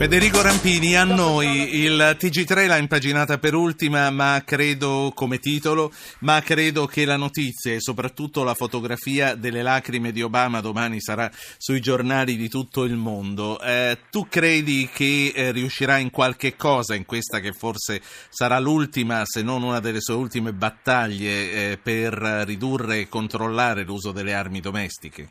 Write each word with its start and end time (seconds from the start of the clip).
Federico 0.00 0.40
Rampini, 0.40 0.96
a 0.96 1.04
noi 1.04 1.76
il 1.82 2.16
TG3 2.18 2.66
l'ha 2.66 2.78
impaginata 2.78 3.36
per 3.36 3.52
ultima, 3.52 4.08
ma 4.08 4.42
credo 4.46 5.12
come 5.14 5.38
titolo, 5.38 5.92
ma 6.20 6.40
credo 6.40 6.86
che 6.86 7.04
la 7.04 7.18
notizia 7.18 7.74
e 7.74 7.80
soprattutto 7.82 8.42
la 8.42 8.54
fotografia 8.54 9.34
delle 9.34 9.60
lacrime 9.60 10.10
di 10.10 10.22
Obama 10.22 10.62
domani 10.62 11.02
sarà 11.02 11.30
sui 11.58 11.80
giornali 11.80 12.38
di 12.38 12.48
tutto 12.48 12.84
il 12.84 12.96
mondo. 12.96 13.60
Eh, 13.60 13.98
tu 14.10 14.26
credi 14.26 14.88
che 14.90 15.34
eh, 15.34 15.52
riuscirà 15.52 15.98
in 15.98 16.08
qualche 16.08 16.56
cosa 16.56 16.94
in 16.94 17.04
questa 17.04 17.40
che 17.40 17.52
forse 17.52 18.00
sarà 18.30 18.58
l'ultima, 18.58 19.20
se 19.26 19.42
non 19.42 19.62
una 19.62 19.80
delle 19.80 20.00
sue 20.00 20.14
ultime 20.14 20.54
battaglie 20.54 21.72
eh, 21.72 21.76
per 21.76 22.14
ridurre 22.46 23.00
e 23.00 23.08
controllare 23.10 23.84
l'uso 23.84 24.12
delle 24.12 24.32
armi 24.32 24.60
domestiche? 24.60 25.28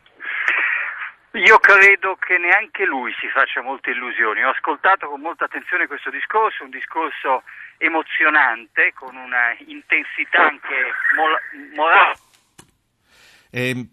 Io 1.33 1.59
credo 1.59 2.15
che 2.15 2.37
neanche 2.39 2.85
lui 2.85 3.13
si 3.19 3.27
faccia 3.29 3.61
molte 3.61 3.91
illusioni. 3.91 4.43
Ho 4.43 4.49
ascoltato 4.49 5.07
con 5.07 5.21
molta 5.21 5.45
attenzione 5.45 5.85
questo 5.85 6.09
discorso, 6.09 6.63
un 6.63 6.71
discorso 6.71 7.43
emozionante, 7.77 8.93
con 8.93 9.15
una 9.15 9.55
intensità 9.67 10.47
anche 10.47 10.91
morale. 11.75 12.17
Eh, 13.51 13.89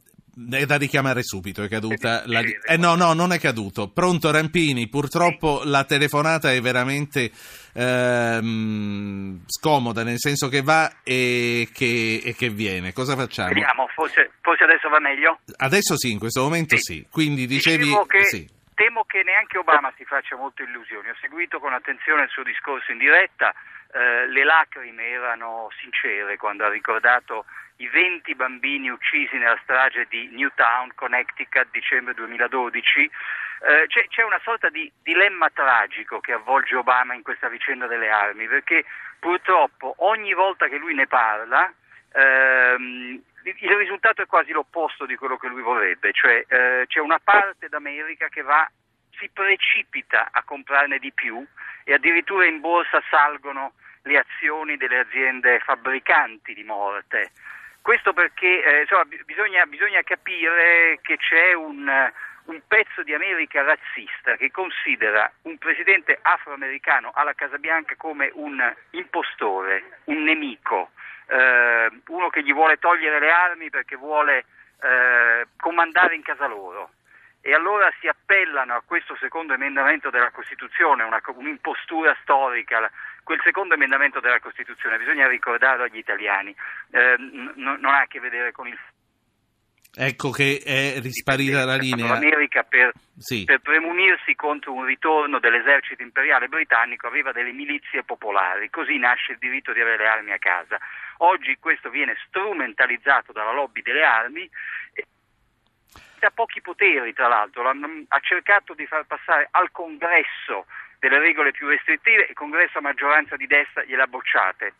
è 0.50 0.66
da 0.66 0.76
richiamare 0.76 1.22
subito, 1.22 1.62
è 1.62 1.68
caduta 1.68 2.22
la... 2.26 2.40
Eh 2.40 2.76
no, 2.76 2.94
no, 2.94 3.12
non 3.12 3.32
è 3.32 3.38
caduto. 3.38 3.90
Pronto 3.90 4.30
Rampini, 4.30 4.88
purtroppo 4.88 5.62
la 5.64 5.84
telefonata 5.84 6.52
è 6.52 6.60
veramente 6.60 7.30
ehm, 7.76 9.42
scomoda, 9.46 10.02
nel 10.02 10.18
senso 10.18 10.48
che 10.48 10.62
va 10.62 11.00
e 11.04 11.68
che, 11.72 12.22
e 12.24 12.34
che 12.34 12.48
viene. 12.48 12.92
Cosa 12.92 13.14
facciamo? 13.14 13.48
Vediamo, 13.48 13.86
forse, 13.94 14.32
forse, 14.40 14.64
adesso 14.64 14.88
va 14.88 14.98
meglio? 14.98 15.40
Adesso 15.56 15.96
sì, 15.96 16.10
in 16.10 16.18
questo 16.18 16.42
momento 16.42 16.76
sì. 16.76 16.82
sì. 16.82 17.06
Quindi 17.10 17.46
dicevi... 17.46 17.92
Che... 18.06 18.24
Sì. 18.24 18.54
Temo 18.74 19.04
che 19.04 19.22
neanche 19.24 19.56
Obama 19.56 19.90
si 19.96 20.04
faccia 20.04 20.36
molte 20.36 20.62
illusioni. 20.64 21.08
Ho 21.08 21.16
seguito 21.18 21.58
con 21.58 21.72
attenzione 21.72 22.24
il 22.24 22.28
suo 22.28 22.42
discorso 22.42 22.92
in 22.92 22.98
diretta. 22.98 23.54
Eh, 23.92 24.26
le 24.26 24.44
lacrime 24.44 25.06
erano 25.06 25.68
sincere 25.80 26.36
quando 26.36 26.64
ha 26.64 26.68
ricordato 26.68 27.46
i 27.78 27.88
20 27.88 28.34
bambini 28.34 28.88
uccisi 28.88 29.36
nella 29.36 29.58
strage 29.62 30.06
di 30.08 30.28
Newtown, 30.32 30.92
Connecticut, 30.94 31.68
dicembre 31.70 32.14
2012. 32.14 33.00
Eh, 33.02 33.86
c'è, 33.86 34.06
c'è, 34.08 34.22
una 34.22 34.40
sorta 34.42 34.68
di 34.68 34.90
dilemma 35.02 35.48
tragico 35.50 36.20
che 36.20 36.32
avvolge 36.32 36.76
Obama 36.76 37.14
in 37.14 37.22
questa 37.22 37.48
vicenda 37.48 37.86
delle 37.86 38.10
armi, 38.10 38.46
perché 38.46 38.84
purtroppo 39.18 39.94
ogni 39.98 40.34
volta 40.34 40.68
che 40.68 40.76
lui 40.76 40.94
ne 40.94 41.06
parla 41.06 41.72
ehm, 42.12 43.22
il 43.44 43.76
risultato 43.76 44.22
è 44.22 44.26
quasi 44.26 44.52
l'opposto 44.52 45.06
di 45.06 45.14
quello 45.16 45.36
che 45.36 45.46
lui 45.46 45.62
vorrebbe, 45.62 46.12
cioè 46.12 46.44
eh, 46.48 46.84
c'è 46.88 46.98
una 46.98 47.20
parte 47.22 47.68
d'America 47.68 48.28
che 48.28 48.42
va, 48.42 48.68
si 49.18 49.30
precipita 49.32 50.28
a 50.32 50.42
comprarne 50.42 50.98
di 50.98 51.12
più 51.12 51.46
e 51.84 51.94
addirittura 51.94 52.44
in 52.44 52.60
borsa 52.60 53.00
salgono 53.08 53.74
le 54.06 54.18
azioni 54.18 54.76
delle 54.76 54.98
aziende 54.98 55.58
fabbricanti 55.60 56.54
di 56.54 56.62
morte. 56.62 57.30
Questo 57.82 58.12
perché 58.12 58.64
eh, 58.64 58.80
insomma, 58.80 59.04
bisogna, 59.24 59.64
bisogna, 59.66 60.02
capire 60.02 60.98
che 61.02 61.16
c'è 61.18 61.52
un, 61.52 61.86
un, 62.44 62.60
pezzo 62.66 63.02
di 63.02 63.14
America 63.14 63.62
razzista 63.62 64.36
che 64.36 64.50
considera 64.50 65.30
un 65.42 65.56
presidente 65.58 66.18
afroamericano 66.20 67.12
alla 67.14 67.34
Casa 67.34 67.58
Bianca 67.58 67.94
come 67.96 68.30
un 68.34 68.60
impostore, 68.90 70.00
un 70.04 70.22
nemico, 70.24 70.90
eh, 71.26 71.90
uno 72.08 72.28
che 72.28 72.42
gli 72.42 72.52
vuole 72.52 72.78
togliere 72.78 73.20
le 73.20 73.30
armi 73.30 73.70
perché 73.70 73.94
vuole 73.94 74.46
eh, 74.82 75.46
comandare 75.56 76.16
in 76.16 76.22
casa 76.22 76.46
loro 76.46 76.90
e 77.46 77.54
allora 77.54 77.88
si 78.00 78.08
appellano 78.08 78.74
a 78.74 78.82
questo 78.84 79.14
secondo 79.20 79.52
emendamento 79.54 80.10
della 80.10 80.32
Costituzione, 80.32 81.04
una, 81.04 81.22
un'impostura 81.24 82.16
storica, 82.22 82.90
quel 83.26 83.40
secondo 83.42 83.74
emendamento 83.74 84.20
della 84.20 84.38
Costituzione, 84.38 84.98
bisogna 84.98 85.26
ricordarlo 85.26 85.82
agli 85.82 85.98
italiani, 85.98 86.54
eh, 86.92 87.16
n- 87.18 87.54
non 87.56 87.92
ha 87.92 88.02
a 88.02 88.06
che 88.06 88.20
vedere 88.20 88.52
con 88.52 88.68
il 88.68 88.78
Ecco 89.98 90.30
che 90.30 90.60
è 90.62 91.00
risparita 91.00 91.64
la 91.64 91.76
linea. 91.76 92.12
L'America 92.12 92.62
per, 92.62 92.92
sì. 93.16 93.44
per, 93.44 93.60
premunirsi 93.60 94.34
contro 94.34 94.74
un 94.74 94.84
ritorno 94.84 95.40
dell'esercito 95.40 96.02
imperiale 96.02 96.48
britannico 96.48 97.06
aveva 97.06 97.32
delle 97.32 97.52
milizie 97.52 98.04
popolari, 98.04 98.68
così 98.68 98.98
nasce 98.98 99.32
il 99.32 99.38
diritto 99.38 99.72
di 99.72 99.80
avere 99.80 100.04
le 100.04 100.08
armi 100.08 100.32
a 100.32 100.38
casa. 100.38 100.78
Oggi 101.18 101.56
questo 101.58 101.88
viene 101.88 102.14
strumentalizzato 102.28 103.32
dalla 103.32 103.52
lobby 103.52 103.80
delle 103.80 104.04
armi 104.04 104.50
ha 106.20 106.30
pochi 106.34 106.60
poteri, 106.60 107.12
tra 107.12 107.28
l'altro, 107.28 107.68
ha 107.68 108.20
cercato 108.20 108.74
di 108.74 108.86
far 108.86 109.06
passare 109.06 109.48
al 109.52 109.70
congresso 109.70 110.66
delle 110.98 111.18
regole 111.18 111.52
più 111.52 111.68
restrittive, 111.68 112.26
il 112.28 112.34
congresso 112.34 112.78
a 112.78 112.82
maggioranza 112.82 113.36
di 113.36 113.46
destra 113.46 113.84
gliele 113.84 114.02
ha 114.02 114.06
bocciate. 114.06 114.74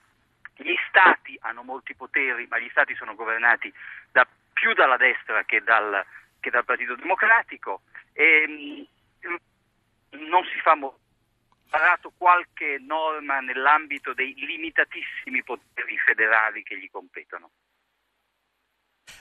Gli 0.56 0.74
stati 0.88 1.36
hanno 1.42 1.62
molti 1.62 1.94
poteri, 1.94 2.46
ma 2.48 2.58
gli 2.58 2.68
stati 2.70 2.94
sono 2.94 3.14
governati 3.14 3.72
da, 4.10 4.26
più 4.52 4.72
dalla 4.72 4.96
destra 4.96 5.44
che 5.44 5.62
dal, 5.62 6.04
che 6.40 6.50
dal 6.50 6.64
Partito 6.64 6.94
Democratico 6.94 7.82
e 8.12 8.46
mm, 8.48 9.34
non 10.28 10.44
si 10.44 10.58
fa 10.60 10.74
molto 10.74 11.04
parato 11.68 12.12
qualche 12.16 12.78
norma 12.80 13.40
nell'ambito 13.40 14.14
dei 14.14 14.34
limitatissimi 14.34 15.42
poteri 15.42 15.98
federali 15.98 16.62
che 16.62 16.78
gli 16.78 16.88
competono. 16.90 17.50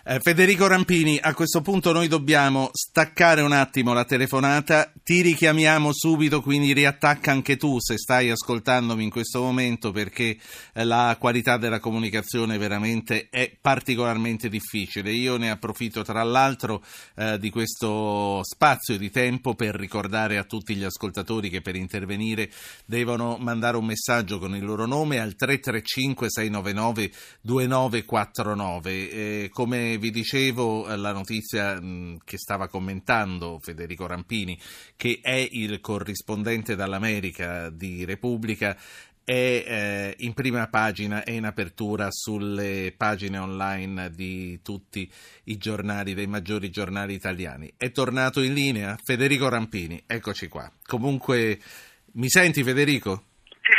Eh, 0.08 0.20
Federico 0.20 0.68
Rampini, 0.68 1.18
a 1.20 1.34
questo 1.34 1.62
punto 1.62 1.92
noi 1.92 2.08
dobbiamo 2.08 2.70
staccare 2.72 3.42
un 3.42 3.52
attimo 3.52 3.92
la 3.92 4.06
telefonata, 4.06 4.92
ti 5.04 5.22
richiamiamo 5.22 5.90
subito, 5.92 6.44
quindi 6.44 6.74
riattacca 6.74 7.32
anche 7.32 7.58
tu 7.58 7.80
se 7.80 7.98
stai 7.98 8.30
ascoltandomi 8.30 9.04
in 9.04 9.10
questo 9.10 9.42
momento 9.42 9.90
perché 9.90 10.38
eh, 10.74 10.84
la 10.84 11.18
qualità 11.20 11.58
della 11.58 11.80
comunicazione 11.80 12.60
veramente 12.60 13.30
è 13.32 13.52
particolarmente 13.60 14.48
difficile. 14.48 15.12
Io 15.12 15.38
ne 15.38 15.50
approfitto 15.50 16.04
tra 16.04 16.22
l'altro 16.22 16.84
eh, 17.16 17.40
di 17.40 17.50
questo 17.50 18.42
spazio 18.44 19.00
di 19.00 19.10
tempo 19.10 19.56
per 19.56 19.74
ricordare 19.74 20.38
a 20.38 20.44
tutti 20.44 20.76
gli 20.76 20.84
ascoltatori 20.84 21.50
che 21.50 21.62
per 21.62 21.76
intervenire 21.76 22.52
devono 22.86 23.38
mandare 23.40 23.78
un 23.78 23.86
messaggio 23.86 24.38
con 24.38 24.56
il 24.56 24.66
loro 24.66 24.86
nome 24.86 25.18
al 25.20 25.34
335 25.34 26.28
699 26.30 27.12
2949. 27.42 29.10
Eh, 29.10 29.50
come 29.52 29.75
vi 30.00 30.12
dicevo, 30.12 30.88
eh, 30.88 30.98
la 30.98 31.12
notizia 31.12 31.80
che 32.24 32.38
stava 32.38 32.68
commentando 32.68 33.60
Federico 33.60 34.08
Rampini, 34.08 34.60
che 34.96 35.20
è 35.22 35.48
il 35.52 35.82
corrispondente 35.82 36.76
dall'America 36.76 37.70
di 37.70 38.06
Repubblica, 38.06 38.78
è 39.24 39.32
eh, 39.34 40.16
in 40.20 40.34
prima 40.34 40.68
pagina 40.68 41.24
e 41.24 41.34
in 41.34 41.46
apertura 41.46 42.10
sulle 42.12 42.94
pagine 42.96 43.40
online 43.40 44.12
di 44.12 44.60
tutti 44.62 45.12
i 45.46 45.58
giornali, 45.58 46.14
dei 46.14 46.28
maggiori 46.28 46.70
giornali 46.70 47.14
italiani. 47.14 47.74
È 47.76 47.92
tornato 47.92 48.42
in 48.42 48.54
linea 48.54 48.96
Federico 49.04 49.50
Rampini, 49.50 50.04
eccoci 50.06 50.48
qua. 50.48 50.72
Comunque, 50.86 51.60
mi 52.14 52.30
senti 52.30 52.64
Federico? 52.64 53.24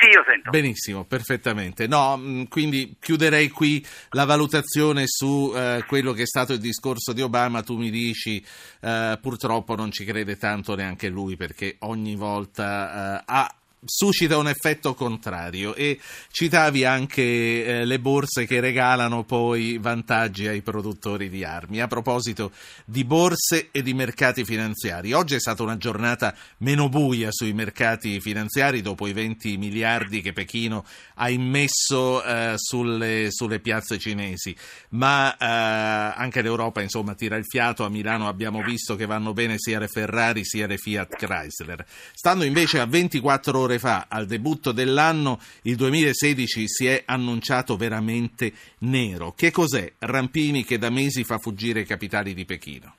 Sì, 0.00 0.08
io 0.08 0.24
sento. 0.26 0.50
Benissimo, 0.50 1.04
perfettamente. 1.04 1.86
No, 1.86 2.16
mm, 2.16 2.44
quindi 2.44 2.96
chiuderei 2.98 3.48
qui 3.48 3.84
la 4.10 4.24
valutazione 4.24 5.04
su 5.06 5.52
eh, 5.54 5.84
quello 5.86 6.12
che 6.12 6.22
è 6.22 6.26
stato 6.26 6.52
il 6.52 6.58
discorso 6.58 7.12
di 7.12 7.22
Obama. 7.22 7.62
Tu 7.62 7.76
mi 7.76 7.90
dici, 7.90 8.44
eh, 8.80 9.18
purtroppo 9.20 9.76
non 9.76 9.92
ci 9.92 10.04
crede 10.04 10.36
tanto 10.36 10.74
neanche 10.74 11.08
lui 11.08 11.36
perché 11.36 11.76
ogni 11.80 12.16
volta 12.16 13.20
eh, 13.20 13.22
ha 13.26 13.54
suscita 13.86 14.36
un 14.36 14.48
effetto 14.48 14.94
contrario 14.94 15.74
e 15.74 15.98
citavi 16.30 16.84
anche 16.84 17.22
eh, 17.22 17.84
le 17.84 17.98
borse 17.98 18.44
che 18.44 18.60
regalano 18.60 19.24
poi 19.24 19.78
vantaggi 19.78 20.46
ai 20.46 20.60
produttori 20.60 21.28
di 21.28 21.44
armi. 21.44 21.80
A 21.80 21.86
proposito 21.86 22.52
di 22.84 23.04
borse 23.04 23.68
e 23.70 23.82
di 23.82 23.94
mercati 23.94 24.44
finanziari, 24.44 25.12
oggi 25.12 25.36
è 25.36 25.40
stata 25.40 25.62
una 25.62 25.76
giornata 25.76 26.34
meno 26.58 26.88
buia 26.88 27.28
sui 27.30 27.52
mercati 27.52 28.20
finanziari 28.20 28.82
dopo 28.82 29.06
i 29.06 29.12
20 29.12 29.56
miliardi 29.56 30.20
che 30.20 30.32
Pechino 30.32 30.84
ha 31.14 31.30
immesso 31.30 32.22
eh, 32.22 32.54
sulle, 32.56 33.28
sulle, 33.30 33.60
piazze 33.60 33.98
cinesi, 33.98 34.54
ma 34.90 35.34
eh, 35.36 36.14
anche 36.16 36.42
l'Europa 36.42 36.82
insomma 36.82 37.14
tira 37.14 37.36
il 37.36 37.44
fiato, 37.46 37.84
a 37.84 37.88
Milano 37.88 38.28
abbiamo 38.28 38.62
visto 38.62 38.96
che 38.96 39.06
vanno 39.06 39.32
bene 39.32 39.54
sia 39.56 39.78
le 39.78 39.88
Ferrari 39.88 40.44
sia 40.44 40.66
le 40.66 40.76
Fiat 40.76 41.16
Chrysler. 41.16 41.84
Stando 42.12 42.44
invece 42.44 42.80
a 42.80 42.86
24 42.86 43.58
ore 43.58 43.75
fa, 43.78 44.06
al 44.08 44.26
debutto 44.26 44.72
dell'anno, 44.72 45.38
il 45.62 45.76
2016 45.76 46.68
si 46.68 46.86
è 46.86 47.02
annunciato 47.06 47.76
veramente 47.76 48.52
nero. 48.80 49.32
Che 49.32 49.50
cos'è 49.50 49.92
Rampini 50.00 50.64
che 50.64 50.78
da 50.78 50.90
mesi 50.90 51.24
fa 51.24 51.38
fuggire 51.38 51.80
i 51.80 51.86
capitali 51.86 52.34
di 52.34 52.44
Pechino? 52.44 52.96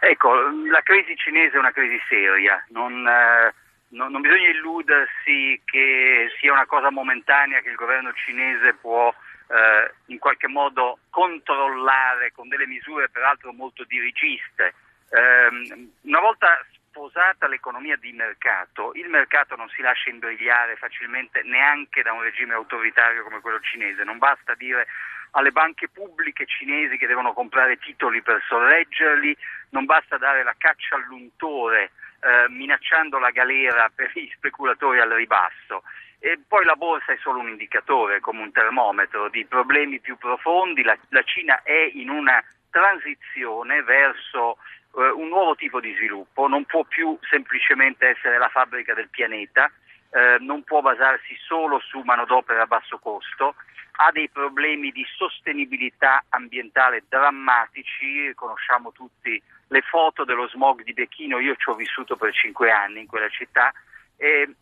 Ecco, 0.00 0.34
la 0.70 0.82
crisi 0.82 1.16
cinese 1.16 1.56
è 1.56 1.58
una 1.58 1.72
crisi 1.72 1.98
seria, 2.08 2.62
non, 2.68 3.06
eh, 3.06 3.54
non, 3.88 4.10
non 4.10 4.20
bisogna 4.20 4.48
illudersi 4.48 5.62
che 5.64 6.28
sia 6.38 6.52
una 6.52 6.66
cosa 6.66 6.90
momentanea 6.90 7.60
che 7.60 7.70
il 7.70 7.76
governo 7.76 8.12
cinese 8.12 8.74
può 8.74 9.08
eh, 9.48 9.94
in 10.06 10.18
qualche 10.18 10.48
modo 10.48 10.98
controllare 11.10 12.32
con 12.32 12.48
delle 12.48 12.66
misure 12.66 13.08
peraltro 13.08 13.52
molto 13.52 13.84
dirigiste. 13.84 14.74
Eh, 15.08 15.88
una 16.02 16.20
volta 16.20 16.48
sposata 16.94 17.48
l'economia 17.48 17.96
di 17.96 18.12
mercato, 18.12 18.92
il 18.94 19.08
mercato 19.08 19.56
non 19.56 19.68
si 19.70 19.82
lascia 19.82 20.10
imbrigliare 20.10 20.76
facilmente 20.76 21.42
neanche 21.42 22.02
da 22.02 22.12
un 22.12 22.22
regime 22.22 22.54
autoritario 22.54 23.24
come 23.24 23.40
quello 23.40 23.58
cinese. 23.60 24.04
Non 24.04 24.18
basta 24.18 24.54
dire 24.54 24.86
alle 25.32 25.50
banche 25.50 25.88
pubbliche 25.88 26.46
cinesi 26.46 26.96
che 26.96 27.08
devono 27.08 27.32
comprare 27.32 27.78
titoli 27.78 28.22
per 28.22 28.40
sorreggerli, 28.46 29.36
non 29.70 29.86
basta 29.86 30.18
dare 30.18 30.44
la 30.44 30.54
caccia 30.56 30.94
all'untore 30.94 31.90
eh, 32.20 32.48
minacciando 32.50 33.18
la 33.18 33.30
galera 33.30 33.90
per 33.92 34.12
gli 34.14 34.30
speculatori 34.36 35.00
al 35.00 35.10
ribasso. 35.10 35.82
E 36.20 36.38
poi 36.46 36.64
la 36.64 36.76
borsa 36.76 37.12
è 37.12 37.18
solo 37.20 37.40
un 37.40 37.48
indicatore, 37.48 38.20
come 38.20 38.40
un 38.40 38.52
termometro 38.52 39.28
di 39.28 39.44
problemi 39.44 39.98
più 39.98 40.16
profondi. 40.16 40.84
La, 40.84 40.96
la 41.08 41.22
Cina 41.24 41.60
è 41.64 41.90
in 41.92 42.08
una 42.08 42.42
transizione 42.70 43.82
verso 43.82 44.58
eh, 44.96 45.10
un 45.10 45.28
nuovo 45.28 45.54
tipo 45.54 45.80
di 45.80 45.92
sviluppo, 45.94 46.46
non 46.46 46.64
può 46.64 46.84
più 46.84 47.18
semplicemente 47.28 48.08
essere 48.08 48.38
la 48.38 48.48
fabbrica 48.48 48.94
del 48.94 49.08
pianeta, 49.08 49.70
eh, 50.10 50.36
non 50.40 50.62
può 50.62 50.80
basarsi 50.80 51.36
solo 51.46 51.80
su 51.80 52.00
manodopera 52.00 52.62
a 52.62 52.66
basso 52.66 52.98
costo, 52.98 53.54
ha 53.96 54.10
dei 54.10 54.28
problemi 54.28 54.90
di 54.90 55.04
sostenibilità 55.16 56.24
ambientale 56.30 57.04
drammatici, 57.08 58.32
conosciamo 58.34 58.92
tutti 58.92 59.40
le 59.68 59.80
foto 59.82 60.24
dello 60.24 60.48
smog 60.48 60.82
di 60.82 60.94
Pechino, 60.94 61.38
io 61.38 61.54
ci 61.56 61.68
ho 61.68 61.74
vissuto 61.74 62.16
per 62.16 62.32
cinque 62.32 62.70
anni 62.70 63.00
in 63.00 63.06
quella 63.06 63.28
città, 63.28 63.72
e 64.16 64.54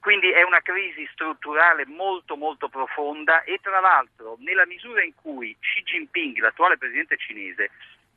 quindi 0.00 0.30
è 0.30 0.42
una 0.42 0.60
crisi 0.60 1.06
strutturale 1.12 1.84
molto 1.86 2.36
molto 2.36 2.68
profonda 2.68 3.42
e 3.42 3.58
tra 3.60 3.80
l'altro 3.80 4.36
nella 4.40 4.64
misura 4.66 5.02
in 5.02 5.12
cui 5.14 5.56
Xi 5.58 5.82
Jinping, 5.82 6.38
l'attuale 6.38 6.78
presidente 6.78 7.16
cinese, 7.16 7.70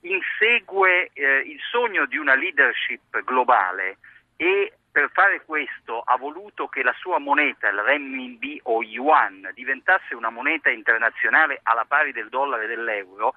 insegue 0.03 1.09
eh, 1.13 1.39
il 1.39 1.59
sogno 1.69 2.05
di 2.05 2.17
una 2.17 2.35
leadership 2.35 3.23
globale 3.23 3.97
e 4.35 4.73
per 4.91 5.09
fare 5.11 5.41
questo 5.43 6.01
ha 6.01 6.17
voluto 6.17 6.67
che 6.67 6.83
la 6.83 6.93
sua 6.99 7.17
moneta, 7.17 7.67
il 7.67 7.79
renminbi 7.79 8.59
o 8.63 8.83
yuan, 8.83 9.49
diventasse 9.53 10.13
una 10.13 10.29
moneta 10.29 10.69
internazionale 10.69 11.59
alla 11.63 11.85
pari 11.85 12.11
del 12.11 12.29
dollaro 12.29 12.61
e 12.61 12.67
dell'euro, 12.67 13.33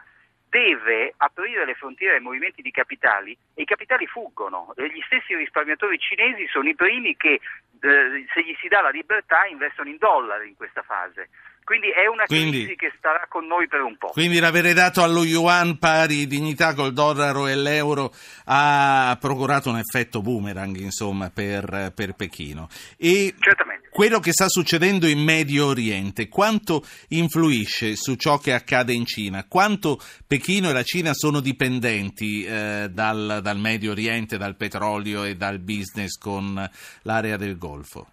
deve 0.48 1.14
aprire 1.16 1.64
le 1.64 1.74
frontiere 1.74 2.16
ai 2.16 2.20
movimenti 2.20 2.60
di 2.62 2.70
capitali 2.70 3.36
e 3.54 3.62
i 3.62 3.64
capitali 3.64 4.06
fuggono. 4.06 4.74
Gli 4.76 5.00
stessi 5.06 5.34
risparmiatori 5.34 5.98
cinesi 5.98 6.46
sono 6.48 6.68
i 6.68 6.74
primi 6.74 7.16
che, 7.16 7.40
eh, 7.80 8.26
se 8.32 8.42
gli 8.42 8.54
si 8.60 8.68
dà 8.68 8.82
la 8.82 8.90
libertà, 8.90 9.46
investono 9.46 9.88
in 9.88 9.96
dollari 9.98 10.48
in 10.48 10.56
questa 10.56 10.82
fase. 10.82 11.30
Quindi 11.66 11.88
è 11.88 12.06
una 12.06 12.26
quindi, 12.26 12.58
crisi 12.62 12.76
che 12.76 12.92
starà 12.96 13.26
con 13.28 13.44
noi 13.44 13.66
per 13.66 13.80
un 13.80 13.96
po'. 13.96 14.06
Quindi 14.06 14.38
l'avere 14.38 14.72
dato 14.72 15.02
allo 15.02 15.24
yuan 15.24 15.78
pari 15.78 16.28
dignità 16.28 16.74
col 16.74 16.92
dollaro 16.92 17.48
e 17.48 17.56
l'euro 17.56 18.14
ha 18.44 19.18
procurato 19.20 19.70
un 19.70 19.78
effetto 19.78 20.22
boomerang, 20.22 20.76
insomma, 20.76 21.28
per, 21.30 21.90
per 21.92 22.14
Pechino. 22.14 22.68
E 22.96 23.34
Certamente. 23.36 23.88
quello 23.90 24.20
che 24.20 24.30
sta 24.30 24.48
succedendo 24.48 25.08
in 25.08 25.18
Medio 25.18 25.66
Oriente, 25.66 26.28
quanto 26.28 26.84
influisce 27.08 27.96
su 27.96 28.14
ciò 28.14 28.38
che 28.38 28.52
accade 28.52 28.92
in 28.92 29.04
Cina? 29.04 29.44
Quanto 29.48 30.00
Pechino 30.24 30.70
e 30.70 30.72
la 30.72 30.84
Cina 30.84 31.14
sono 31.14 31.40
dipendenti 31.40 32.44
eh, 32.44 32.86
dal, 32.92 33.40
dal 33.42 33.58
Medio 33.58 33.90
Oriente, 33.90 34.38
dal 34.38 34.54
petrolio 34.54 35.24
e 35.24 35.34
dal 35.34 35.58
business 35.58 36.16
con 36.16 36.70
l'area 37.02 37.36
del 37.36 37.58
Golfo? 37.58 38.06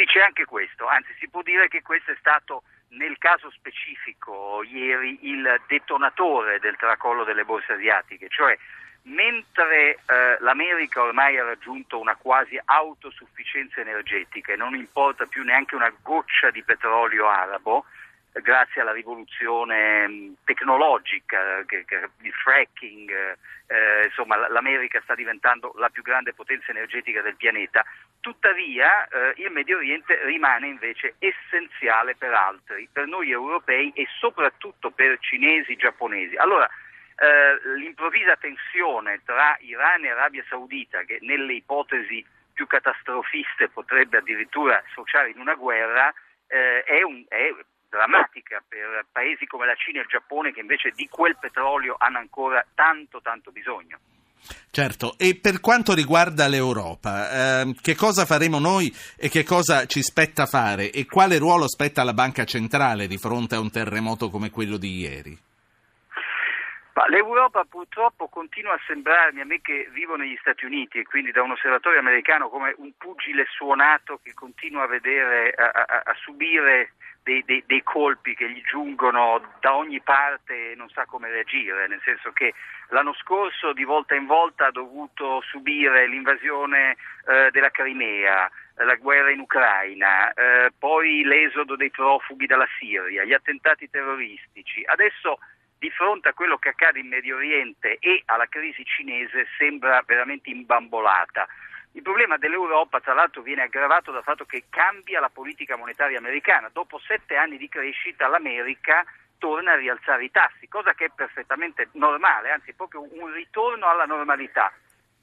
Sì, 0.00 0.06
c'è 0.06 0.20
anche 0.20 0.46
questo, 0.46 0.86
anzi 0.86 1.12
si 1.18 1.28
può 1.28 1.42
dire 1.42 1.68
che 1.68 1.82
questo 1.82 2.10
è 2.10 2.16
stato 2.18 2.62
nel 2.92 3.18
caso 3.18 3.50
specifico 3.50 4.62
ieri 4.62 5.18
il 5.28 5.60
detonatore 5.66 6.58
del 6.58 6.76
tracollo 6.76 7.22
delle 7.22 7.44
borse 7.44 7.74
asiatiche, 7.74 8.28
cioè 8.30 8.56
mentre 9.02 9.96
eh, 9.96 10.38
l'America 10.38 11.02
ormai 11.02 11.36
ha 11.36 11.44
raggiunto 11.44 12.00
una 12.00 12.16
quasi 12.16 12.58
autosufficienza 12.64 13.82
energetica 13.82 14.54
e 14.54 14.56
non 14.56 14.74
importa 14.74 15.26
più 15.26 15.42
neanche 15.42 15.74
una 15.74 15.92
goccia 16.00 16.50
di 16.50 16.62
petrolio 16.62 17.28
arabo, 17.28 17.84
grazie 18.32 18.80
alla 18.80 18.92
rivoluzione 18.92 20.06
mm, 20.08 20.32
tecnologica, 20.44 21.64
il 22.20 22.32
fracking, 22.32 23.10
eh, 23.66 24.04
insomma 24.04 24.48
l'America 24.48 25.00
sta 25.02 25.14
diventando 25.14 25.72
la 25.76 25.88
più 25.88 26.02
grande 26.02 26.32
potenza 26.32 26.70
energetica 26.70 27.22
del 27.22 27.36
pianeta, 27.36 27.84
tuttavia 28.20 29.06
eh, 29.08 29.34
il 29.36 29.50
Medio 29.50 29.78
Oriente 29.78 30.24
rimane 30.24 30.68
invece 30.68 31.14
essenziale 31.18 32.14
per 32.16 32.32
altri, 32.32 32.88
per 32.92 33.06
noi 33.06 33.30
europei 33.30 33.92
e 33.94 34.06
soprattutto 34.18 34.90
per 34.90 35.18
cinesi 35.20 35.72
e 35.72 35.76
giapponesi. 35.76 36.36
Allora, 36.36 36.68
eh, 37.16 37.74
l'improvvisa 37.76 38.36
tensione 38.36 39.20
tra 39.24 39.56
Iran 39.60 40.04
e 40.04 40.10
Arabia 40.10 40.44
Saudita, 40.48 41.02
che 41.02 41.18
nelle 41.20 41.54
ipotesi 41.54 42.24
più 42.52 42.66
catastrofiste 42.66 43.68
potrebbe 43.68 44.18
addirittura 44.18 44.82
sfociare 44.90 45.30
in 45.30 45.38
una 45.38 45.54
guerra, 45.54 46.12
eh, 46.46 46.82
è, 46.82 47.02
un, 47.02 47.24
è 47.28 47.54
drammatica 47.90 48.62
per 48.66 49.04
paesi 49.12 49.46
come 49.46 49.66
la 49.66 49.74
Cina 49.74 49.98
e 49.98 50.02
il 50.02 50.08
Giappone 50.08 50.52
che 50.52 50.60
invece 50.60 50.92
di 50.94 51.08
quel 51.08 51.36
petrolio 51.36 51.96
hanno 51.98 52.18
ancora 52.18 52.64
tanto 52.74 53.20
tanto 53.20 53.50
bisogno. 53.50 53.98
Certo, 54.70 55.16
e 55.18 55.38
per 55.40 55.60
quanto 55.60 55.92
riguarda 55.94 56.46
l'Europa, 56.48 57.60
eh, 57.60 57.74
che 57.82 57.94
cosa 57.94 58.24
faremo 58.24 58.58
noi 58.58 58.90
e 59.18 59.28
che 59.28 59.44
cosa 59.44 59.84
ci 59.84 60.00
spetta 60.00 60.46
fare 60.46 60.90
e 60.90 61.04
quale 61.06 61.38
ruolo 61.38 61.68
spetta 61.68 62.00
alla 62.00 62.14
Banca 62.14 62.44
Centrale 62.44 63.06
di 63.06 63.18
fronte 63.18 63.56
a 63.56 63.60
un 63.60 63.70
terremoto 63.70 64.30
come 64.30 64.50
quello 64.50 64.78
di 64.78 64.96
ieri? 64.96 65.38
Ma 66.94 67.06
L'Europa 67.08 67.64
purtroppo 67.68 68.28
continua 68.28 68.74
a 68.74 68.80
sembrarmi, 68.86 69.40
a 69.40 69.44
me 69.44 69.60
che 69.60 69.88
vivo 69.92 70.16
negli 70.16 70.36
Stati 70.40 70.64
Uniti 70.64 70.98
e 70.98 71.04
quindi 71.04 71.32
da 71.32 71.42
un 71.42 71.52
osservatore 71.52 71.98
americano, 71.98 72.48
come 72.48 72.74
un 72.78 72.92
pugile 72.96 73.46
suonato 73.48 74.20
che 74.22 74.34
continua 74.34 74.84
a, 74.84 74.88
vedere, 74.88 75.52
a, 75.52 75.70
a, 75.70 76.02
a 76.04 76.14
subire 76.22 76.92
dei, 77.22 77.42
dei, 77.44 77.62
dei, 77.66 77.82
colpi 77.82 78.34
che 78.34 78.50
gli 78.50 78.62
giungono 78.62 79.40
da 79.60 79.74
ogni 79.74 80.00
parte 80.00 80.72
e 80.72 80.74
non 80.74 80.88
sa 80.88 81.04
come 81.04 81.30
reagire, 81.30 81.86
nel 81.86 82.00
senso 82.04 82.32
che 82.32 82.54
l'anno 82.88 83.14
scorso 83.14 83.72
di 83.72 83.84
volta 83.84 84.14
in 84.14 84.26
volta 84.26 84.66
ha 84.66 84.70
dovuto 84.70 85.40
subire 85.42 86.06
l'invasione 86.06 86.96
eh, 87.26 87.50
della 87.50 87.70
Crimea, 87.70 88.50
la 88.74 88.94
guerra 88.96 89.30
in 89.30 89.40
Ucraina, 89.40 90.32
eh, 90.32 90.72
poi 90.78 91.22
l'esodo 91.24 91.76
dei 91.76 91.90
profughi 91.90 92.46
dalla 92.46 92.68
Siria, 92.78 93.24
gli 93.24 93.34
attentati 93.34 93.90
terroristici. 93.90 94.82
Adesso 94.84 95.38
di 95.78 95.90
fronte 95.90 96.28
a 96.28 96.34
quello 96.34 96.58
che 96.58 96.68
accade 96.68 96.98
in 97.00 97.08
Medio 97.08 97.36
Oriente 97.36 97.96
e 98.00 98.22
alla 98.26 98.46
crisi 98.46 98.84
cinese 98.84 99.46
sembra 99.56 100.02
veramente 100.06 100.50
imbambolata. 100.50 101.48
Il 101.92 102.02
problema 102.02 102.36
dell'Europa, 102.36 103.00
tra 103.00 103.14
l'altro, 103.14 103.42
viene 103.42 103.62
aggravato 103.62 104.12
dal 104.12 104.22
fatto 104.22 104.44
che 104.44 104.64
cambia 104.70 105.18
la 105.18 105.28
politica 105.28 105.76
monetaria 105.76 106.18
americana. 106.18 106.70
Dopo 106.72 106.98
sette 106.98 107.36
anni 107.36 107.56
di 107.56 107.68
crescita 107.68 108.28
l'America 108.28 109.04
torna 109.38 109.72
a 109.72 109.76
rialzare 109.76 110.24
i 110.24 110.30
tassi, 110.30 110.68
cosa 110.68 110.92
che 110.92 111.06
è 111.06 111.10
perfettamente 111.12 111.88
normale, 111.92 112.50
anzi 112.50 112.74
proprio 112.74 113.02
un 113.02 113.32
ritorno 113.32 113.88
alla 113.88 114.04
normalità. 114.04 114.72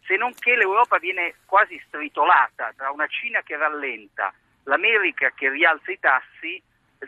Se 0.06 0.18
non 0.18 0.34
che 0.34 0.56
l'Europa 0.56 0.98
viene 0.98 1.36
quasi 1.46 1.82
stritolata 1.88 2.74
tra 2.76 2.92
una 2.92 3.08
Cina 3.08 3.42
che 3.42 3.56
rallenta, 3.56 4.34
l'America 4.64 5.32
che 5.36 5.50
rialza 5.50 5.92
i 5.92 6.00
tassi, 6.00 6.62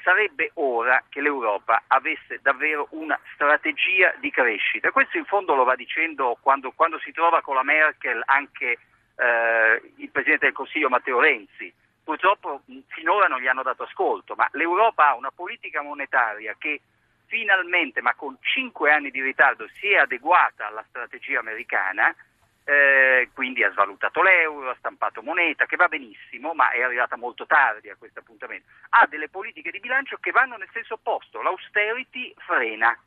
sarebbe 0.03 0.51
ora 0.55 1.03
che 1.09 1.19
l'Europa 1.19 1.83
avesse 1.87 2.39
davvero 2.41 2.87
una 2.91 3.19
strategia 3.33 4.13
di 4.19 4.29
crescita. 4.29 4.91
Questo 4.91 5.17
in 5.17 5.25
fondo 5.25 5.55
lo 5.55 5.63
va 5.63 5.75
dicendo 5.75 6.37
quando, 6.41 6.71
quando 6.71 6.99
si 6.99 7.11
trova 7.11 7.41
con 7.41 7.55
la 7.55 7.63
Merkel 7.63 8.21
anche 8.25 8.77
eh, 9.19 9.81
il 9.97 10.09
Presidente 10.09 10.45
del 10.45 10.55
Consiglio 10.55 10.89
Matteo 10.89 11.19
Renzi. 11.19 11.73
Purtroppo 12.03 12.61
finora 12.87 13.27
non 13.27 13.39
gli 13.39 13.47
hanno 13.47 13.61
dato 13.61 13.83
ascolto, 13.83 14.33
ma 14.35 14.47
l'Europa 14.53 15.09
ha 15.09 15.15
una 15.15 15.31
politica 15.31 15.81
monetaria 15.81 16.55
che 16.57 16.81
finalmente, 17.27 18.01
ma 18.01 18.15
con 18.15 18.37
cinque 18.41 18.91
anni 18.91 19.11
di 19.11 19.21
ritardo, 19.21 19.67
si 19.79 19.91
è 19.91 19.97
adeguata 19.97 20.65
alla 20.67 20.83
strategia 20.87 21.39
americana, 21.39 22.15
eh, 22.63 23.29
quindi 23.33 23.63
ha 23.63 23.71
svalutato 23.71 24.23
l'euro, 24.23 24.69
ha 24.69 24.75
stampato 24.79 25.21
moneta, 25.21 25.65
che 25.65 25.75
va 25.75 25.87
benissimo, 25.87 26.53
ma 26.53 26.71
è 26.71 26.81
arrivata 26.81 27.15
molto 27.15 27.45
tardi 27.45 27.89
a 27.89 27.95
questo 27.95 28.19
appuntamento. 28.19 28.67
Ha 28.89 29.05
delle 29.07 29.29
politiche 29.29 29.69
di 29.69 29.79
bilancio 29.79 30.17
che 30.17 30.31
vanno 30.31 30.57
nel 30.57 30.69
senso 30.71 30.95
opposto, 30.95 31.41
l'austerity 31.41 32.33
frena 32.37 32.97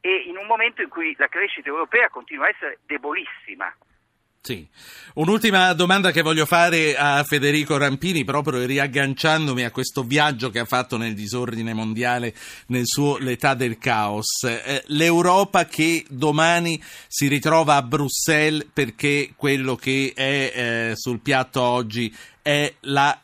e 0.00 0.14
in 0.26 0.36
un 0.36 0.46
momento 0.46 0.82
in 0.82 0.88
cui 0.88 1.14
la 1.18 1.28
crescita 1.28 1.68
europea 1.68 2.08
continua 2.08 2.46
a 2.46 2.50
essere 2.50 2.78
debolissima, 2.86 3.74
sì. 4.46 4.64
Un'ultima 5.14 5.72
domanda 5.72 6.12
che 6.12 6.22
voglio 6.22 6.46
fare 6.46 6.94
a 6.94 7.24
Federico 7.24 7.76
Rampini, 7.78 8.22
proprio 8.22 8.64
riagganciandomi 8.64 9.64
a 9.64 9.72
questo 9.72 10.04
viaggio 10.04 10.50
che 10.50 10.60
ha 10.60 10.64
fatto 10.64 10.96
nel 10.96 11.14
disordine 11.14 11.74
mondiale 11.74 12.32
nel 12.66 12.84
suo 12.84 13.16
L'età 13.16 13.54
del 13.54 13.76
caos. 13.76 14.44
Eh, 14.44 14.84
L'Europa 14.86 15.66
che 15.66 16.04
domani 16.08 16.80
si 17.08 17.26
ritrova 17.26 17.74
a 17.74 17.82
Bruxelles 17.82 18.68
perché 18.72 19.32
quello 19.34 19.74
che 19.74 20.12
è 20.14 20.52
eh, 20.54 20.92
sul 20.94 21.18
piatto 21.18 21.60
oggi 21.60 22.14
è 22.40 22.72
la 22.82 23.20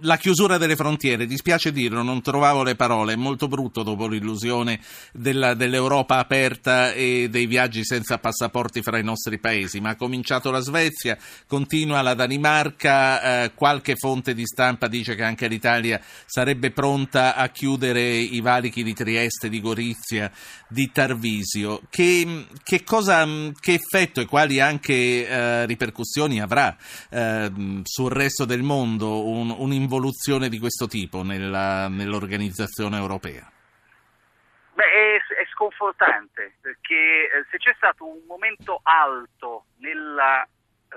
la 0.00 0.16
chiusura 0.16 0.58
delle 0.58 0.76
frontiere, 0.76 1.26
dispiace 1.26 1.72
dirlo, 1.72 2.02
non 2.02 2.22
trovavo 2.22 2.62
le 2.62 2.76
parole, 2.76 3.14
è 3.14 3.16
molto 3.16 3.48
brutto 3.48 3.82
dopo 3.82 4.06
l'illusione 4.06 4.80
della, 5.12 5.54
dell'Europa 5.54 6.18
aperta 6.18 6.92
e 6.92 7.28
dei 7.30 7.46
viaggi 7.46 7.84
senza 7.84 8.18
passaporti 8.18 8.82
fra 8.82 8.98
i 8.98 9.04
nostri 9.04 9.38
paesi, 9.38 9.80
ma 9.80 9.90
ha 9.90 9.96
cominciato 9.96 10.50
la 10.50 10.60
Svezia, 10.60 11.16
continua 11.46 12.02
la 12.02 12.14
Danimarca, 12.14 13.44
eh, 13.44 13.54
qualche 13.54 13.96
fonte 13.96 14.34
di 14.34 14.46
stampa 14.46 14.88
dice 14.88 15.14
che 15.14 15.22
anche 15.22 15.48
l'Italia 15.48 16.00
sarebbe 16.26 16.70
pronta 16.70 17.34
a 17.34 17.48
chiudere 17.48 18.00
i 18.00 18.40
valichi 18.40 18.82
di 18.82 18.94
Trieste, 18.94 19.48
di 19.48 19.60
Gorizia, 19.60 20.30
di 20.68 20.90
Tarvisio. 20.92 21.82
Che, 21.88 22.46
che, 22.62 22.84
cosa, 22.84 23.26
che 23.58 23.74
effetto 23.74 24.20
e 24.20 24.26
quali 24.26 24.60
anche 24.60 25.26
eh, 25.26 25.66
ripercussioni 25.66 26.40
avrà 26.40 26.76
eh, 27.10 27.50
sul 27.82 28.10
resto 28.10 28.44
del 28.44 28.62
mondo 28.62 29.26
un, 29.26 29.54
un 29.56 29.72
un'involuzione 29.88 30.50
di 30.50 30.58
questo 30.58 30.86
tipo 30.86 31.22
nella, 31.22 31.88
nell'organizzazione 31.88 32.98
europea? 32.98 33.50
Beh, 34.74 34.84
è, 34.84 35.16
è 35.16 35.46
sconfortante 35.50 36.56
perché 36.60 36.94
eh, 36.94 37.46
se 37.50 37.56
c'è 37.56 37.72
stato 37.76 38.06
un 38.06 38.20
momento 38.26 38.80
alto 38.82 39.64
nella 39.78 40.46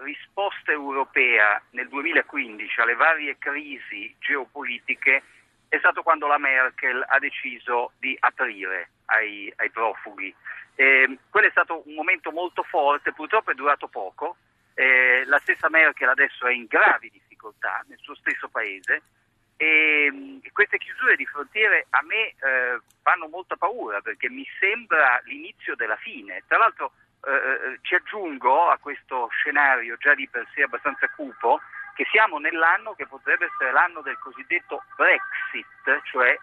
risposta 0.04 0.72
europea 0.72 1.62
nel 1.72 1.88
2015 1.88 2.82
alle 2.82 2.96
varie 2.96 3.38
crisi 3.38 4.14
geopolitiche 4.20 5.24
è 5.68 5.78
stato 5.78 6.04
quando 6.04 6.28
la 6.28 6.38
Merkel 6.38 7.04
ha 7.08 7.18
deciso 7.18 7.94
di 7.98 8.16
aprire 8.20 8.90
ai, 9.06 9.52
ai 9.56 9.70
profughi. 9.70 10.34
Eh, 10.76 11.18
quello 11.30 11.48
è 11.48 11.52
stato 11.52 11.82
un 11.86 11.94
momento 11.94 12.32
molto 12.32 12.64
forte, 12.64 13.14
purtroppo 13.14 13.52
è 13.52 13.56
durato 13.56 13.88
poco. 13.88 14.36
Eh, 14.74 15.24
la 15.26 15.40
stessa 15.40 15.70
Merkel 15.70 16.10
adesso 16.10 16.46
è 16.46 16.54
in 16.54 16.66
gravi 16.66 17.10
difficoltà 17.10 17.31
nel 17.88 17.98
suo 18.00 18.16
stesso 18.16 18.48
paese 18.50 19.02
e, 19.62 20.10
mm, 20.12 20.40
queste 20.54 20.78
chiusure 20.80 21.16
di 21.16 21.26
frontiere 21.26 21.86
a 21.92 22.02
me 22.02 22.30
eh, 22.30 22.80
fanno 23.04 23.28
molta 23.28 23.56
paura 23.56 24.02
perché 24.02 24.28
mi 24.30 24.46
sembra 24.60 25.22
l'inizio 25.26 25.76
della 25.76 25.98
fine. 25.98 26.44
Tra 26.48 26.58
l'altro 26.58 26.94
eh, 27.24 27.32
eh, 27.32 27.80
ci 27.82 27.94
aggiungo 27.94 28.70
a 28.70 28.78
questo 28.78 29.28
scenario 29.30 29.98
già 29.98 30.16
di 30.16 30.28
per 30.28 30.48
sé 30.56 30.64
abbastanza 30.64 31.08
cupo 31.10 31.62
che 31.94 32.06
siamo 32.10 32.40
nell'anno 32.40 32.94
che 32.94 33.06
potrebbe 33.06 33.46
essere 33.46 33.72
l'anno 33.72 34.02
del 34.02 34.18
cosiddetto 34.18 34.84
Brexit, 34.96 36.02
cioè 36.06 36.36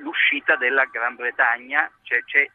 l'uscita 0.00 0.56
della 0.56 0.84
Gran 0.86 1.14
Bretagna, 1.14 1.88
cioè, 2.02 2.22
cioè, 2.24 2.50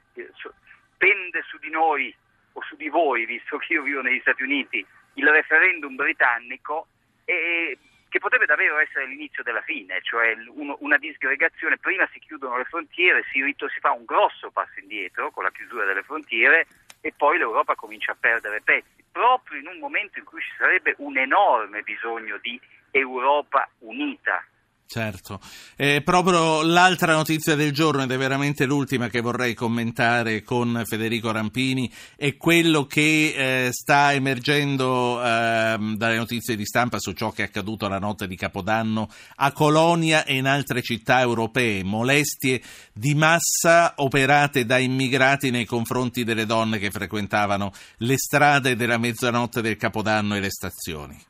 pende 0.97 1.41
su 1.47 1.57
di 1.59 1.69
noi 1.69 2.13
o 2.51 2.61
su 2.63 2.75
di 2.75 2.89
voi, 2.89 3.25
visto 3.25 3.57
che 3.57 3.73
io 3.73 3.83
vivo 3.83 4.01
negli 4.01 4.19
Stati 4.19 4.43
Uniti, 4.43 4.85
il 5.13 5.27
referendum 5.29 5.95
britannico 5.95 6.87
e 7.29 7.77
che 8.09 8.17
potrebbe 8.17 8.47
davvero 8.47 8.79
essere 8.79 9.05
l'inizio 9.05 9.43
della 9.43 9.61
fine, 9.61 10.01
cioè 10.01 10.35
una 10.79 10.97
disgregazione, 10.97 11.77
prima 11.77 12.09
si 12.11 12.17
chiudono 12.17 12.57
le 12.57 12.63
frontiere, 12.63 13.23
si, 13.31 13.39
si, 13.55 13.79
fa 13.79 13.91
un 13.91 14.03
grosso 14.03 14.49
passo 14.49 14.79
indietro 14.79 15.29
con 15.29 15.43
la 15.43 15.51
chiusura 15.51 15.85
delle 15.85 16.01
frontiere 16.01 16.65
e 17.01 17.13
poi 17.15 17.37
l'Europa 17.37 17.75
comincia 17.75 18.13
a 18.13 18.17
perdere 18.19 18.61
pezzi, 18.61 19.03
proprio 19.11 19.59
in 19.59 19.67
un 19.67 19.77
momento 19.77 20.17
in 20.17 20.25
cui 20.25 20.41
ci 20.41 20.51
sarebbe 20.57 20.95
un 20.97 21.17
enorme 21.17 21.83
bisogno 21.83 22.39
di 22.41 22.59
Europa 22.89 23.69
unita, 23.79 24.43
Certo, 24.91 25.39
eh, 25.75 26.01
proprio 26.01 26.63
l'altra 26.63 27.13
notizia 27.13 27.53
del 27.53 27.71
giorno, 27.71 28.01
ed 28.01 28.11
è 28.11 28.17
veramente 28.17 28.65
l'ultima 28.65 29.07
che 29.07 29.21
vorrei 29.21 29.53
commentare 29.53 30.41
con 30.41 30.81
Federico 30.83 31.31
Rampini, 31.31 31.93
è 32.15 32.35
quello 32.37 32.87
che 32.87 33.67
eh, 33.67 33.69
sta 33.71 34.13
emergendo 34.13 35.23
eh, 35.23 35.77
dalle 35.95 36.15
notizie 36.15 36.55
di 36.55 36.65
stampa 36.65 36.97
su 36.97 37.11
ciò 37.11 37.29
che 37.29 37.43
è 37.43 37.45
accaduto 37.45 37.87
la 37.87 37.99
notte 37.99 38.25
di 38.25 38.35
Capodanno 38.35 39.07
a 39.35 39.51
Colonia 39.51 40.25
e 40.25 40.37
in 40.37 40.47
altre 40.47 40.81
città 40.81 41.19
europee, 41.19 41.83
molestie 41.83 42.59
di 42.91 43.13
massa 43.13 43.93
operate 43.97 44.65
da 44.65 44.79
immigrati 44.79 45.51
nei 45.51 45.65
confronti 45.65 46.23
delle 46.23 46.47
donne 46.47 46.79
che 46.79 46.89
frequentavano 46.89 47.71
le 47.97 48.17
strade 48.17 48.75
della 48.75 48.97
mezzanotte 48.97 49.61
del 49.61 49.77
Capodanno 49.77 50.33
e 50.33 50.39
le 50.39 50.49
stazioni. 50.49 51.28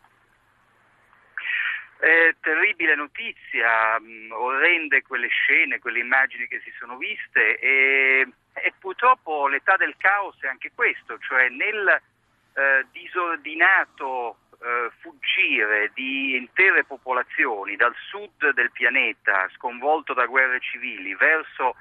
Eh, 2.02 2.38
terribile 2.40 2.96
notizia, 2.96 4.00
mh, 4.00 4.06
mm, 4.06 4.32
orrende 4.32 5.02
quelle 5.02 5.28
scene, 5.28 5.80
quelle 5.80 6.00
immagini 6.00 6.48
che 6.48 6.62
si 6.64 6.72
sono 6.80 6.96
viste 6.96 7.60
e, 7.60 8.26
e 8.54 8.74
purtroppo 8.80 9.50
l'età 9.50 9.76
del 9.76 9.96
caos 9.98 10.40
è 10.40 10.48
anche 10.48 10.72
questo, 10.74 11.20
cioè 11.20 11.50
nel 11.50 12.02
eh, 12.54 12.86
disordinato 12.94 14.38
eh, 14.62 14.92
fuggire 15.00 15.92
di 15.94 16.38
intere 16.38 16.86
popolazioni 16.86 17.76
dal 17.76 17.96
sud 18.10 18.54
del 18.54 18.72
pianeta 18.72 19.50
sconvolto 19.56 20.14
da 20.14 20.26
guerre 20.26 20.62
civili 20.62 21.14
verso 21.16 21.76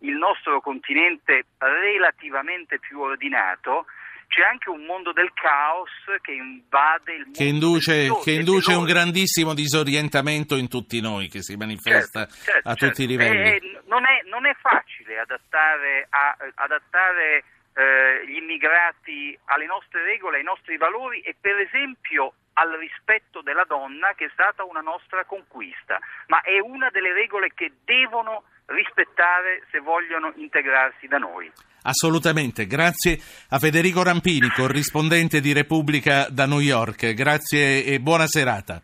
il 0.00 0.14
nostro 0.14 0.60
continente 0.60 1.46
relativamente 1.58 2.78
più 2.78 3.00
ordinato, 3.00 3.86
c'è 4.28 4.42
anche 4.42 4.70
un 4.70 4.84
mondo 4.84 5.12
del 5.12 5.32
caos 5.34 5.90
che 6.20 6.32
invade 6.32 7.12
il 7.12 7.22
mondo. 7.24 7.38
Che 7.38 7.44
induce, 7.44 8.08
che 8.22 8.32
induce 8.32 8.74
un 8.74 8.84
grandissimo 8.84 9.54
disorientamento 9.54 10.56
in 10.56 10.68
tutti 10.68 11.00
noi, 11.00 11.28
che 11.28 11.42
si 11.42 11.56
manifesta 11.56 12.26
certo, 12.26 12.44
certo, 12.44 12.68
a 12.68 12.72
tutti 12.74 12.86
certo. 12.86 13.02
i 13.02 13.06
livelli. 13.06 13.48
E, 13.50 13.80
non, 13.86 14.04
è, 14.04 14.22
non, 14.28 14.46
è, 14.46 14.54
facile 14.60 15.18
adattare, 15.18 16.06
a, 16.10 16.36
adattare 16.54 17.44
eh, 17.74 18.26
gli 18.26 18.36
immigrati 18.36 19.38
alle 19.46 19.66
nostre 19.66 20.02
regole, 20.04 20.38
ai 20.38 20.44
nostri 20.44 20.76
valori 20.76 21.20
e 21.20 21.34
per 21.40 21.58
esempio 21.58 22.34
al 22.54 22.70
rispetto 22.78 23.42
della 23.42 23.64
donna 23.64 24.14
che 24.14 24.26
è 24.26 24.30
stata 24.32 24.64
una 24.64 24.80
nostra 24.80 25.24
conquista, 25.24 25.98
ma 26.28 26.40
è 26.42 26.60
una 26.60 26.88
delle 26.90 27.12
regole 27.12 27.50
che 27.54 27.72
devono 27.84 28.44
rispettare 28.66 29.62
se 29.70 29.80
vogliono 29.80 30.32
integrarsi 30.36 31.06
da 31.06 31.18
noi. 31.18 31.50
Assolutamente, 31.82 32.66
grazie 32.66 33.18
a 33.50 33.58
Federico 33.58 34.02
Rampini, 34.02 34.48
corrispondente 34.48 35.40
di 35.40 35.52
Repubblica 35.52 36.28
da 36.30 36.46
New 36.46 36.60
York. 36.60 37.12
Grazie 37.12 37.84
e 37.84 38.00
buona 38.00 38.26
serata. 38.26 38.80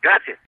Grazie. 0.00 0.38